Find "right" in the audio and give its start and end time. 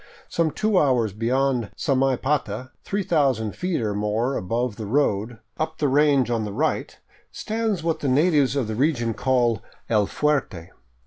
6.51-6.97